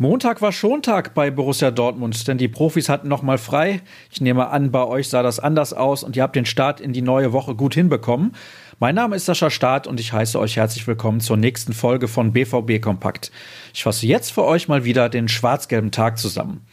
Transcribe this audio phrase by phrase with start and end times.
[0.00, 3.82] Montag war Schontag bei Borussia Dortmund, denn die Profis hatten nochmal frei.
[4.10, 6.92] Ich nehme an, bei euch sah das anders aus und ihr habt den Start in
[6.92, 8.36] die neue Woche gut hinbekommen.
[8.78, 12.32] Mein Name ist Sascha Staat und ich heiße euch herzlich willkommen zur nächsten Folge von
[12.32, 13.32] BVB Kompakt.
[13.74, 16.64] Ich fasse jetzt für euch mal wieder den schwarz-gelben Tag zusammen.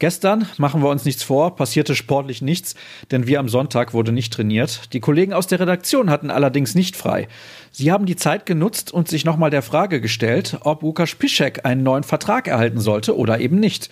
[0.00, 2.74] Gestern, machen wir uns nichts vor, passierte sportlich nichts,
[3.12, 4.92] denn wie am Sonntag wurde nicht trainiert.
[4.92, 7.28] Die Kollegen aus der Redaktion hatten allerdings nicht frei.
[7.70, 11.84] Sie haben die Zeit genutzt und sich nochmal der Frage gestellt, ob Lukas Piszek einen
[11.84, 13.88] neuen Vertrag erhalten sollte oder eben nicht.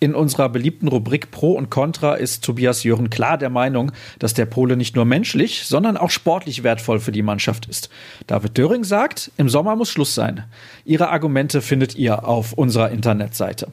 [0.00, 4.46] In unserer beliebten Rubrik Pro und Contra ist Tobias Jören klar der Meinung, dass der
[4.46, 7.90] Pole nicht nur menschlich, sondern auch sportlich wertvoll für die Mannschaft ist.
[8.26, 10.44] David Döring sagt, im Sommer muss Schluss sein.
[10.84, 13.68] Ihre Argumente findet ihr auf unserer Internetseite.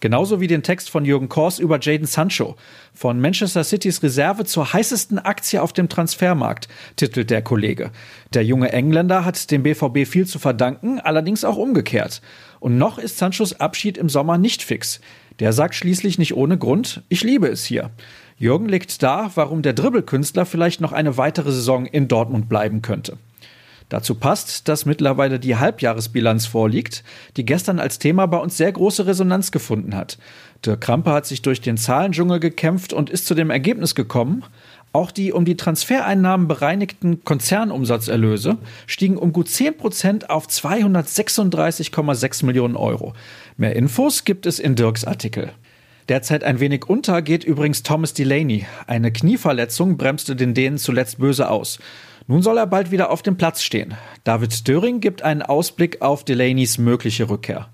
[0.00, 2.56] Genauso wie den Text von Jürgen Kors über Jaden Sancho.
[2.92, 7.90] Von Manchester Citys Reserve zur heißesten Aktie auf dem Transfermarkt, titelt der Kollege.
[8.34, 12.20] Der junge Engländer hat dem BVB viel zu verdanken, allerdings auch umgekehrt.
[12.60, 15.00] Und noch ist Sanchos Abschied im Sommer nicht fix.
[15.38, 17.90] Der sagt schließlich nicht ohne Grund, ich liebe es hier.
[18.38, 23.16] Jürgen legt dar, warum der Dribbelkünstler vielleicht noch eine weitere Saison in Dortmund bleiben könnte.
[23.88, 27.04] Dazu passt, dass mittlerweile die Halbjahresbilanz vorliegt,
[27.36, 30.18] die gestern als Thema bei uns sehr große Resonanz gefunden hat.
[30.64, 34.42] Dirk Krampe hat sich durch den Zahlendschungel gekämpft und ist zu dem Ergebnis gekommen,
[34.92, 42.76] auch die um die Transfereinnahmen bereinigten Konzernumsatzerlöse stiegen um gut 10 Prozent auf 236,6 Millionen
[42.76, 43.12] Euro.
[43.58, 45.52] Mehr Infos gibt es in Dirks Artikel.
[46.08, 48.64] Derzeit ein wenig unter geht übrigens Thomas Delaney.
[48.86, 51.78] Eine Knieverletzung bremste den Dänen zuletzt böse aus.
[52.28, 53.94] Nun soll er bald wieder auf dem Platz stehen.
[54.24, 57.68] David Döring gibt einen Ausblick auf Delaneys mögliche Rückkehr.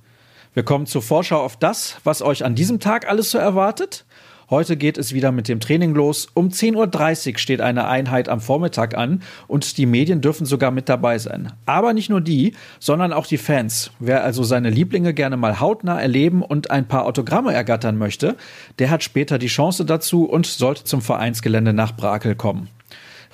[0.53, 4.05] Wir kommen zur Vorschau auf das, was euch an diesem Tag alles so erwartet.
[4.51, 6.27] Heute geht es wieder mit dem Training los.
[6.35, 10.91] Um 10.30 Uhr steht eine Einheit am Vormittag an und die Medien dürfen sogar mit
[10.91, 11.55] dabei sein.
[11.65, 13.93] Aber nicht nur die, sondern auch die Fans.
[13.99, 18.37] Wer also seine Lieblinge gerne mal hautnah erleben und ein paar Autogramme ergattern möchte,
[18.79, 22.69] der hat später die Chance dazu und sollte zum Vereinsgelände nach Brakel kommen.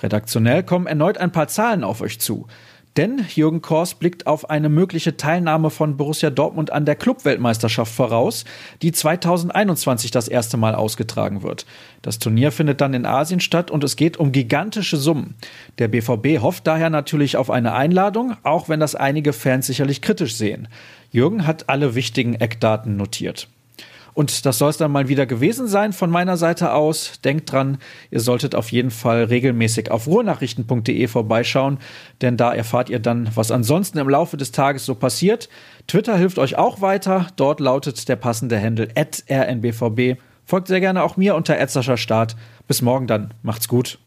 [0.01, 2.47] Redaktionell kommen erneut ein paar Zahlen auf euch zu.
[2.97, 8.45] Denn Jürgen Kors blickt auf eine mögliche Teilnahme von Borussia Dortmund an der Clubweltmeisterschaft voraus,
[8.81, 11.65] die 2021 das erste Mal ausgetragen wird.
[12.01, 15.35] Das Turnier findet dann in Asien statt und es geht um gigantische Summen.
[15.77, 20.35] Der BVB hofft daher natürlich auf eine Einladung, auch wenn das einige Fans sicherlich kritisch
[20.35, 20.67] sehen.
[21.11, 23.47] Jürgen hat alle wichtigen Eckdaten notiert.
[24.19, 27.21] Und das soll es dann mal wieder gewesen sein von meiner Seite aus.
[27.23, 27.77] Denkt dran,
[28.11, 31.77] ihr solltet auf jeden Fall regelmäßig auf ruhrnachrichten.de vorbeischauen,
[32.19, 35.47] denn da erfahrt ihr dann, was ansonsten im Laufe des Tages so passiert.
[35.87, 37.27] Twitter hilft euch auch weiter.
[37.37, 40.17] Dort lautet der passende Handle rnbvb.
[40.43, 41.55] Folgt sehr gerne auch mir unter
[41.95, 42.35] Start.
[42.67, 43.33] Bis morgen dann.
[43.41, 43.99] Macht's gut.